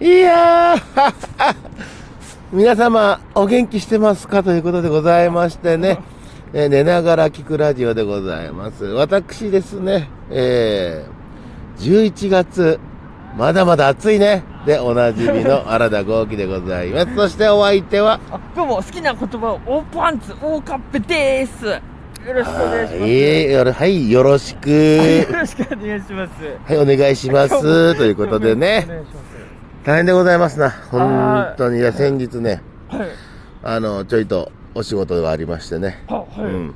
[0.00, 1.54] いやー、
[2.52, 4.42] 皆様、お元気してますか？
[4.42, 5.98] ということでございましてね、
[6.52, 8.84] えー寝ながら聞くラジオでございます。
[8.84, 12.78] 私ですね、えー、11月、
[13.36, 14.42] まだまだ暑いね。
[14.66, 17.14] で、おなじみの 荒田豪輝でございます。
[17.16, 24.70] そしてお相手は、あどうも好きな言葉はオーパンツオーカップですよろしくお願いしますはい、よろはい、よろしく。
[24.70, 26.30] よろしくお願いします
[26.66, 27.94] はい、お願いします。
[27.96, 29.06] ということでおね、願いし
[29.88, 30.68] 大変でございますな。
[30.68, 31.78] 本当に。
[31.78, 32.60] いや、先日ね、
[32.90, 33.08] はい。
[33.62, 36.74] あの、ちょいとお仕事がありましてね、あはい、うん、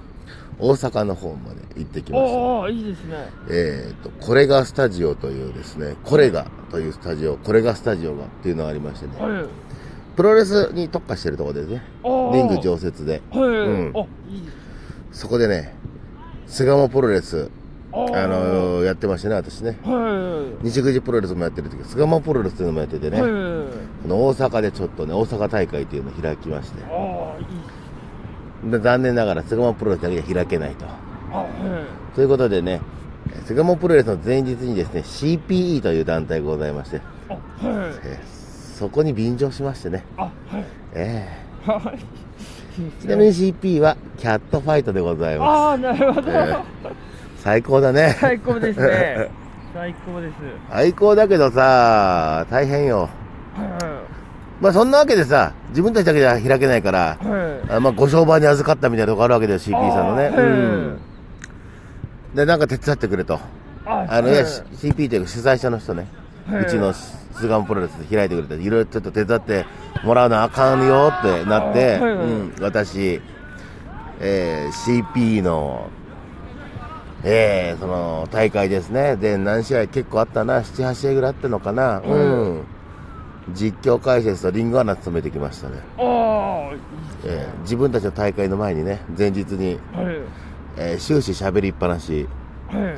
[0.59, 2.39] 大阪の方まで行ってきました。
[2.39, 3.17] おおいいですね。
[3.51, 9.45] えっ、と、これがスタジオというですね、これがというスタジオ、これがスタジオがっていうのがありましてね、はい。
[10.17, 13.93] プロレスに特化してるところですね、リング常設で、はい、うん。
[15.13, 15.75] そこでね、
[16.47, 17.51] 巣鴨プロレス、
[17.93, 19.79] あのやってましてね、私ね。
[19.85, 20.65] はい。
[20.65, 26.83] 西口プロレスもやってる時、巣鴨プロレスっていうのもやっててね、の大阪でちょっとね、大阪大会っていうのを開きまして、
[28.71, 30.87] で残念ながら巣鴨プロレスだけで開けないと。
[32.15, 32.81] ということでね、
[33.45, 37.01] 巣鴨プロレスの前日にですね、CPE という団体がございまして、
[37.63, 38.43] えー
[38.83, 40.05] そこに便乗しましてね、
[40.93, 41.29] え
[41.65, 41.99] はい。
[41.99, 47.12] えちなみに CP はキャットファイトでございまああなるほど、えす。
[47.43, 48.17] 最高だね。
[48.21, 49.29] 最高ですね
[49.75, 50.33] 最高です
[50.71, 53.09] 最高だけどさ、大変よ。
[53.57, 54.03] は
[54.61, 57.19] まあそんなわけでさ、自分たちだけでは開けないから、
[57.69, 60.27] あまあご商売に預かったみたいなとこあるわけだよ、CP さんのね。
[60.37, 60.99] うん。
[62.35, 63.41] で、なんか手伝ってくれと。
[63.85, 66.07] ああの、いやはい CP というか主催者の人ね、
[66.49, 69.67] はいうちの巣鴨プロレスで開いてくれて、いろいろちょっと手伝って
[70.05, 73.21] もらうのあかんよってなって、うん、私、
[74.21, 75.89] えー CP の、
[77.25, 79.17] えーその大会ですね。
[79.17, 82.01] で、何試合結構あったな、7、8試合ぐらいあったのかな。
[82.01, 82.65] うん。
[83.55, 85.77] 実況解説とリングアナ務めてきましたね。
[87.25, 90.17] えー自分たちの大会の前にね、前日に、はい
[90.77, 92.27] えー終始喋りっぱなし、
[92.69, 92.95] はい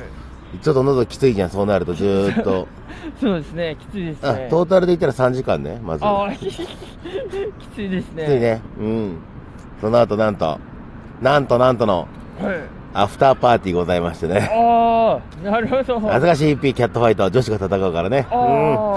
[0.63, 2.67] ちょっと喉きついじゃん、そうなるとずーっと。
[3.19, 6.03] そうですねきついですあね、トータルで言ったら3時間ね、まず。
[6.39, 6.47] き
[7.75, 8.61] ついですねきついね。
[8.79, 9.17] うん。
[9.81, 10.57] その後なんと、
[11.21, 12.07] なんとなんとの、
[12.41, 12.55] はい
[12.97, 14.49] アフターパーティーございましてね。
[14.53, 18.25] ああなるほど恥ずかしい CP キャットファイト、女子が戦うからね。
[18.31, 18.43] あうー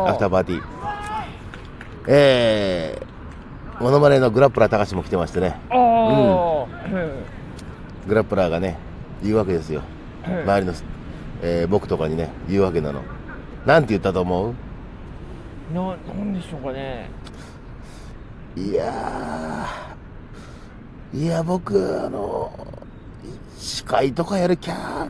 [0.04, 0.08] ん。
[0.08, 0.62] アフターパーティー。
[2.06, 5.56] えー、モノマネのグラップラー高志も来てましてね。
[5.70, 6.68] ああ、はい
[8.08, 8.78] グラップラーがね、
[9.22, 9.82] 言うわけですよ。
[10.22, 10.72] はい周りの、
[11.42, 13.02] えー僕とかにね、言うわけなの。
[13.66, 14.54] なんて言ったと思う？
[15.74, 17.10] ななんでしょうかね
[18.56, 22.50] いやー、いや、僕、あの、
[23.58, 25.08] 司会とかやるきゃ、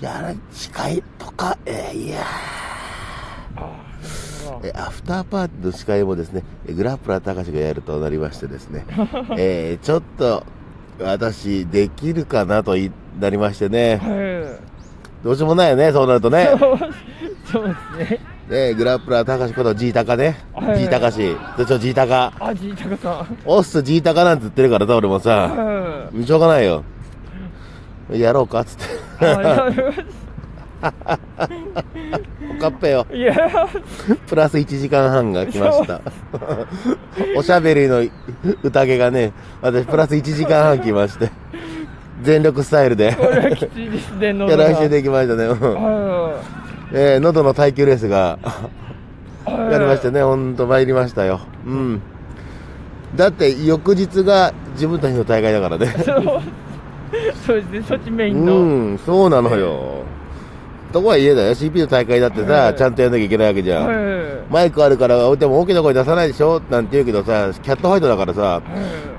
[0.00, 2.24] やる、司会とか、えーいや
[4.62, 8.86] えアフターパーティーの司会もですね、えグラップラー高志がやるとなりましてですね、
[9.36, 10.44] えーちょっと、
[11.00, 12.90] 私、できるかなとい
[13.20, 14.56] なりましてね、どは
[15.24, 16.50] どうしようもないよね、そうなるといね。
[17.46, 17.74] そうで
[18.06, 21.36] すねねグラップラー高志こと G 高ねはい G 高志。
[21.56, 22.32] で、ちょ、G 高。
[22.38, 25.30] あじいたかさんオス G 高なんて言ってるからさ、俺もさ。
[25.48, 26.84] はしょうがないよ。
[28.10, 28.84] やろうかっつって。
[30.82, 33.06] おかっぺよ
[34.26, 36.00] プラス1時間半が来ました。
[37.36, 38.04] おしゃべりの
[38.62, 41.30] 宴がね、私プラス1時間半来まして。
[42.22, 43.06] 全力スタイルで。
[43.06, 43.14] や
[44.56, 45.44] らせてきましたね。
[45.44, 46.40] うんは
[46.92, 48.38] えー喉の耐久レースが
[49.46, 50.22] やりましたね。
[50.22, 51.40] ほんと参りましたよ。
[51.66, 52.00] うん。
[53.16, 55.94] だって翌日が自分たちの大会だからね。
[57.46, 60.04] そうですねそっちメインの、うん、そうなのよ。
[60.92, 61.50] とこはいえだよ。
[61.52, 63.86] CP の大会だってさ、はいちゃんとやんなきゃいけないわけじゃん。
[63.86, 63.96] はい
[64.50, 66.62] マイクあるから、でも大きな声出さないでしょ？
[66.70, 68.62] なんて言うけどさ、キャットファイトだからさ、はい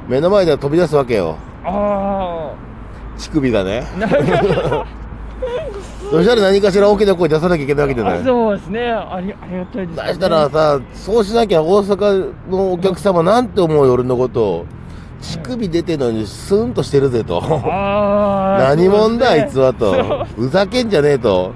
[0.09, 1.35] 目の前では飛び出すわけよ。
[1.65, 2.51] あ
[3.17, 3.83] 乳首がね。
[3.95, 4.85] あなるほど
[6.09, 8.19] そしたら何かしら大きな声出さなきゃいけないわけじゃない。
[8.21, 14.65] あそうですねありありがたいです、ね、そしたらさ、そうしなきゃ大阪のお客様なんて思うよ、俺のこと。
[15.21, 17.41] 乳首出てんのにスンとしてるぜと。
[17.41, 20.25] 何者だ、あいつはと。
[20.35, 21.53] ふざけんじゃねえと。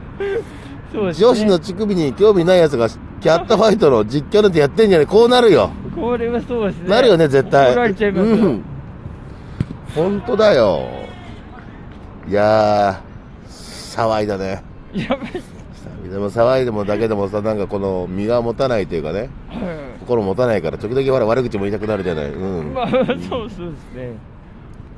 [0.94, 5.72] ね女子の乳首に興味ない奴がキャットファイトの実況なんてやってんじゃねえこうなるよ。
[5.96, 7.72] これはそうですねなるよね、絶対。
[7.72, 8.63] 怒られちゃいますよ、うん。
[9.96, 10.90] 本当だよ。
[12.28, 14.64] いやー、騒いだね。
[14.94, 15.31] やばい
[16.10, 22.31] でも騒いでもだけでもさ、なんかこの身が持たないというかね、は心持たないから、時々悪口も言いたくなるじゃない。
[22.31, 22.74] ういん。
[22.74, 24.18] まあそうそうですね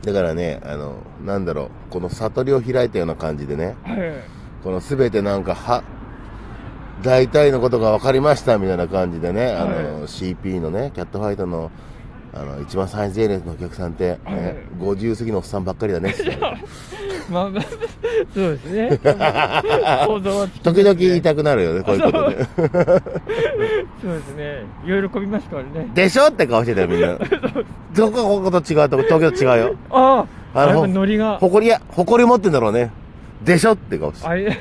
[0.05, 4.13] だからね、あの、なんだろう、この悟りを開いたような感じでね、はい
[4.63, 5.83] このすべてなんかは、
[7.01, 11.69] 大体のことが分かりましたみたいな感じでね、あの、はい CP のね、キャットファイトの、
[12.33, 16.37] あの、一番最前列のお客さんって、ねはい50過ぎのおっさんばっかりだねって。
[16.37, 16.52] ま あ
[17.29, 17.61] まあ、
[18.33, 18.97] そうですね。
[20.63, 22.45] 時々言いたくなるよね、こういうことで。
[24.01, 24.63] そうですね。
[24.85, 25.89] いろいろ込みますからね。
[25.93, 27.17] でしょって顔してたよ、みんな。
[27.95, 29.75] どこここと違うとこ、東京と違うよ。
[29.89, 31.37] ああ、あのノリが。
[31.39, 32.91] 誇りや、誇り持ってんだろうね。
[33.43, 34.27] でしょって顔して。
[34.27, 34.57] あれ、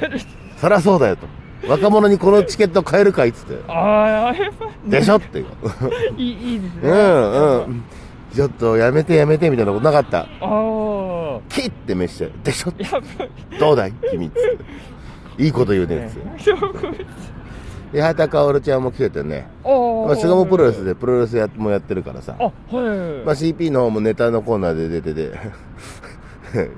[0.57, 1.27] そりゃそうだよと。
[1.69, 3.59] 若者にこのチケット買えるかいっつって。
[3.69, 5.39] ああ、やっぱでしょって。
[5.39, 6.91] いい、いいですね。
[6.91, 7.85] うんうん。
[8.35, 10.21] ちょっとやめてやめてみたいなことなかった。
[10.21, 10.49] ああ、
[11.49, 12.73] キッて飯して、でしょ
[13.59, 13.93] どうだい？
[14.11, 14.35] 君っつっ
[15.37, 15.45] て。
[15.45, 16.21] いいこと言うねっつっ
[16.55, 17.07] て。
[17.93, 19.47] で、畑薫ちゃんも来ててね。
[19.65, 22.37] まあ、巣鴨プロレスでプロレスやもやってるからさ。
[22.39, 22.55] あ、はい。
[23.25, 25.39] まあ、CP の方もネタのコーナーで出てて、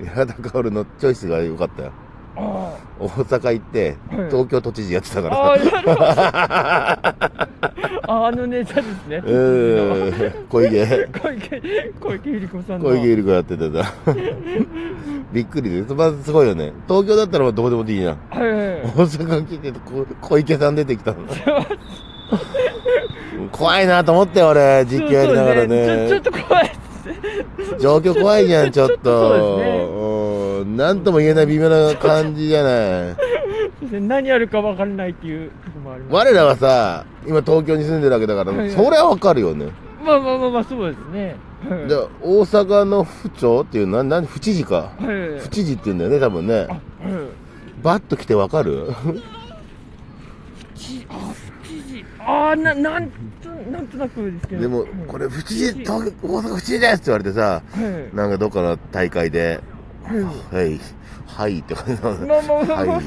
[0.15, 1.93] 畑薫のチョイスが良かったよ。
[2.37, 3.95] あ大阪行って、はい
[4.31, 5.57] 東京都知事やってたからさ。
[8.07, 9.23] あ、 のネタですね。
[10.49, 10.87] 小池、
[11.21, 11.61] 小池、
[12.01, 12.91] 小池百合子さんの。
[12.91, 13.93] 小池百合子やっててさ。
[15.33, 16.73] びっくりで、まずすごいよね。
[16.89, 18.19] 東京だったらどこでもいいじゃん。
[18.31, 18.81] はいはいはい。
[18.83, 19.79] 大阪来てこ
[20.21, 21.19] 小池さん出てきたの。
[23.51, 26.09] 怖いなと思って俺、実況やりながらそうそうね。
[26.09, 26.71] ちょちょっと怖い。
[27.81, 28.95] 状況怖いじゃん、ちょっと。
[28.95, 29.71] ちょっとそうです
[30.01, 30.04] ね
[30.75, 33.17] うんなんとも言えない微妙な感じじゃない。
[34.01, 36.15] 何やるか分からないっていうところもあります。
[36.15, 39.67] 我らはさ、今東京に住んでるわけだから、はいそれはわかるよね。
[40.05, 41.37] まあまあまあまあ、そうですね。
[41.69, 44.77] はいで、大阪の府庁っていう、な、な、府知事か。
[44.77, 45.41] はい。
[45.41, 46.73] 府知事って言うんだよね、多分ねあ、。
[46.73, 46.81] はい。
[47.83, 48.93] バッと来てわかる？
[52.27, 53.09] ああ、な、なん
[53.43, 54.63] と、なんとなくですけど。
[54.63, 57.63] でも、これ府知事、東大阪府知事ですって言われてさ、は
[58.13, 58.17] い。
[58.17, 59.61] なんかどっかの大会で、
[60.05, 60.55] はい。
[60.55, 60.81] はい、
[61.27, 62.55] はいって感じなの。
[62.57, 63.05] はい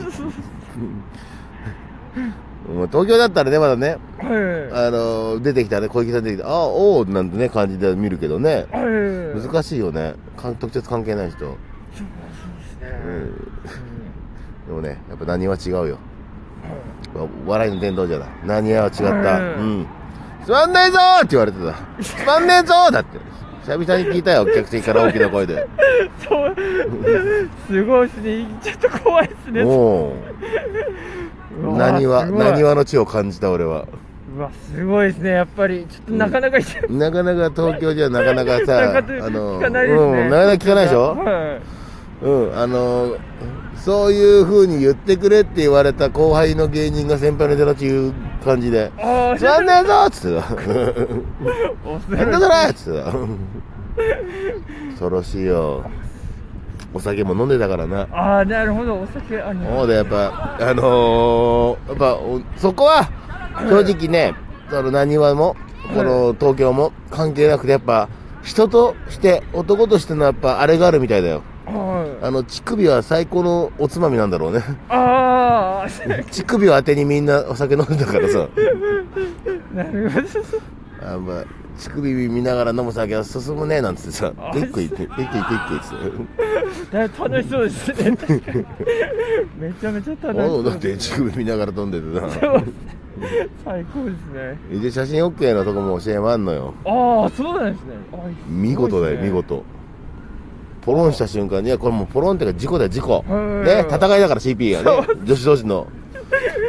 [2.68, 4.88] もう東京だったらね、まだね、はい。
[4.88, 9.42] あの、出てきたね、小池さん出てきた、ああ、おーなんてね、感じで見るけどね、はい。
[9.42, 10.16] 難しいよね。
[10.36, 11.40] かん直接関係ない人。
[11.40, 11.58] そうで
[12.66, 13.02] すね。
[13.06, 13.36] うん。
[14.68, 15.98] でもね、やっぱ何は違うよ。
[17.16, 18.28] わ笑いの伝道者だ。
[18.44, 19.04] 何は違った。
[19.04, 19.88] はいうん。
[20.44, 21.74] つまんないぞーって言われてた。
[22.04, 23.18] つまんねえぞーだって。
[23.68, 25.68] 久々に聞いたよ、客席から大きな声で。
[26.26, 26.56] そう。
[27.68, 28.46] すごいですね。
[28.64, 29.64] ちょっと怖いですね。
[29.66, 30.14] も
[31.62, 33.86] う、うわ何は、すごい何はの地を感じた俺は。
[34.38, 35.32] うわ、すごいですね。
[35.32, 36.58] やっぱり、ちょっとなかなか、
[36.90, 40.22] なかなか東京じゃなかなかさ、あの、聞かないですね。
[40.22, 41.18] うん、なかなか聞かないでしょ？
[41.18, 41.60] は
[42.22, 42.26] い。
[42.26, 43.18] うん、あの、
[43.76, 48.14] そういう風に言ってくれって言われた後輩の芸人が先輩の出たっていう
[48.48, 50.56] 感じで、ああ、つまんねえぞーっつってた。
[50.56, 53.12] 恐変だそれっつってた。
[54.92, 55.84] 恐ろしいよ。
[56.94, 58.08] お酒も飲んでたからな。
[58.12, 59.02] ああ、なるほど。
[59.02, 59.78] お酒あります。
[59.78, 63.10] そうだ、やっぱ、あのー、やっぱ、おそこは、
[63.70, 64.34] 正直ね、
[64.70, 65.56] その何話も、
[65.94, 68.10] この東京も関係なくて、やっぱ、
[68.44, 71.44] 人として、男としてのやっぱ、あれがあるみたいだよ。
[71.68, 72.26] はい。
[72.26, 74.64] あの、乳首は最高のおつまみなんだろうね。
[74.90, 75.88] ああ、
[76.32, 78.48] 乳首を当てにみんなお酒飲んでたからさ。
[79.74, 80.28] なるほど。
[81.00, 81.44] あまあ、
[81.78, 87.08] 乳首見ながら飲む酒は進むね、なんつってさあ、クイックイって、クイックイクイックイっつって。
[87.08, 88.18] だ楽しそうですね。
[89.60, 90.64] めちゃめちゃ楽しあそう。
[90.64, 92.64] だって乳首見ながら飲んでてさ。
[93.66, 94.82] 最高ですね。
[94.82, 96.74] で、写真 OK のとこも教えもあんのよ。
[96.86, 97.96] ああ、そうなんですね。
[98.14, 99.30] あ見事だよ、見。
[99.30, 99.64] 事。
[100.88, 103.16] ポロンした瞬間に、いや、これもうポロンっていうか事故だよ、事故。
[103.16, 103.24] はい
[103.66, 105.86] ね、戦いだから CP がね、女子同士の。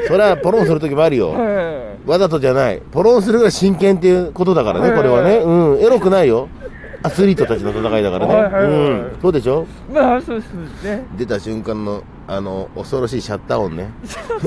[0.09, 1.31] それはポロンするときもあるよ。
[1.31, 2.83] はわざとじゃない。
[2.91, 5.37] ポロンするぐらい真剣っていうことだからね、はいこれはね。
[5.37, 6.49] うん、エロくないよ。
[7.05, 8.35] アスリートたちの戦いだからね。
[8.35, 9.67] はいはいはいうん、そうでしょ？
[9.89, 9.93] い。
[9.93, 11.07] まあ、そうですね。
[11.17, 13.89] 出た瞬間の、あの、恐ろしいシャッター音ね。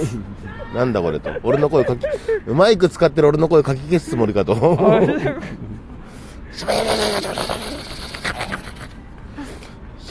[0.75, 1.29] なんだこれと。
[1.43, 2.05] 俺の声かき、
[2.47, 4.53] マイク使ってる俺の声かき消すつもりかと。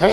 [0.01, 0.09] あ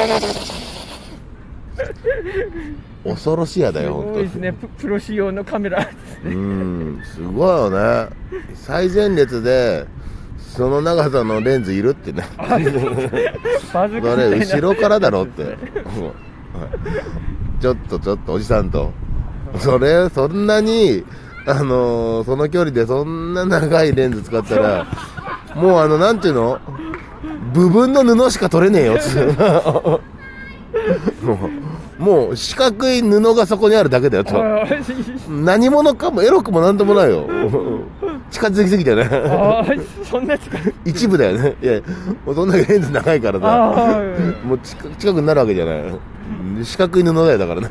[3.07, 4.51] 恐ろしやだすよ、本当ですね。
[4.51, 5.87] ププロ仕様のカメラ。
[6.25, 8.09] うん、すごいよね。
[8.53, 9.85] 最前列で、
[10.37, 12.23] その長さのレンズいるってね。
[12.37, 15.55] バズそれ、後ろからだろって。
[17.61, 18.91] ちょっとちょっと、おじさんと。
[19.59, 21.05] それ、そんなに、
[21.45, 24.85] あのーその距離でそんな長いレンズ使ったら、
[25.55, 26.59] もうあの、なんていうの？
[27.57, 29.15] 部分の布しか取れねえよ、つ
[31.23, 31.39] も
[31.99, 34.37] う、もう四角い布がそこにあるだけだよ、と。
[34.37, 34.63] あ
[35.27, 37.27] 何者かもエロくもなんともないよ。
[38.29, 39.09] 近づきすぎてね。
[39.11, 39.65] あ、
[40.03, 40.71] そんな近く。
[40.85, 41.55] 一部だよね。
[41.59, 41.81] いや、
[42.23, 43.45] もうそんだけレンズ長いからさ。
[43.47, 44.01] あ
[44.45, 45.79] もう近近くになるわけじゃない。
[45.79, 47.69] うん、四角い布だよ、だからね。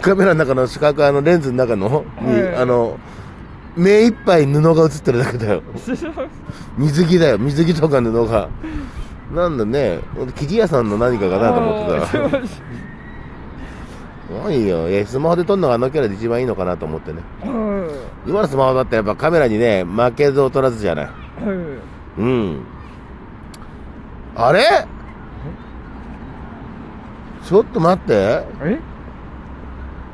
[0.00, 2.96] カメラの中の四角いあのレンズの中の、に、はいあの、
[3.76, 5.62] 目いっぱい布が映ってるだけだよ。
[6.76, 8.48] 水着だよ、水着とか布が。
[9.34, 10.00] なんだね、
[10.36, 12.18] 生地屋さんの何かかなと思ってた。
[14.44, 14.88] ないよ。
[14.88, 17.18] え、スマホで撮るのがあのキャラで一番いいのかなと思ってね。
[17.44, 17.88] うん
[18.26, 21.08] 今のスマホだってやっぱカメラにね、負けず劣らずじゃない。
[21.46, 21.78] うん
[22.18, 22.60] うん。
[24.36, 24.86] あれ？
[27.44, 28.14] ちょっと待って。
[28.62, 28.78] え？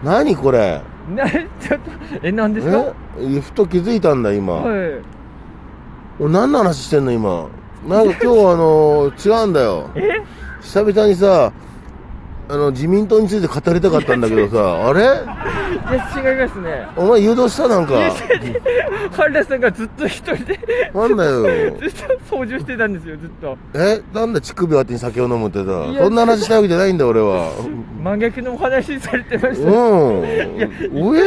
[0.02, 0.80] 何これ？
[1.14, 1.44] な ちょっ
[1.80, 1.90] と
[2.22, 2.92] え何ですか？
[3.20, 3.40] え？
[3.40, 4.54] ふと気づいたんだ、今。
[4.54, 4.90] はい
[6.20, 7.46] 俺何の話してんの、今？
[7.86, 9.90] なんか今日あの、違うんだよ。
[9.94, 10.02] え？
[10.60, 11.52] 久々にさ、
[12.50, 15.00] あの、自民党について語りたかったんだけどさ、 あれ？
[15.00, 16.86] いや違いますね。
[16.96, 17.68] お前誘導した？
[17.68, 17.92] なんか。
[19.12, 20.58] 原田さんがずっと一人で。
[20.94, 21.42] なんだよ。
[21.78, 21.92] ずっ
[22.28, 23.56] と操縦してたんですよずっと。
[23.74, 24.00] え？
[24.14, 25.64] なんだ乳首割ってに酒を飲むってさ。
[26.02, 27.50] そんな話したわけじゃないんだよ、俺は。
[28.02, 29.68] 真逆のお話されてまうした。
[29.70, 29.72] ん。
[30.22, 30.68] や。
[30.94, 31.20] 俺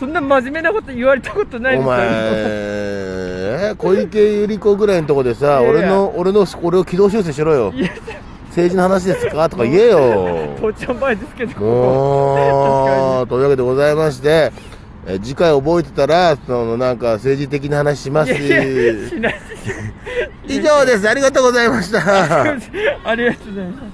[0.00, 7.72] そんな真面目なこと言われたことないお前、え小池百合子ぐらいのとこでさ、俺の、俺の、俺を軌道修正しろよ。
[7.74, 7.88] いや
[8.54, 9.48] 政治の話ですか？
[9.48, 10.54] とか言えよ。
[10.60, 14.52] 父ちゃん前ですけどもう、というわけでございまして、
[15.06, 18.92] え次回覚えてたら、そのなんか政治的な話しますいやいや
[20.46, 21.08] 以上です。
[21.08, 21.98] ありがとうございました。
[23.04, 23.93] ありがとうございます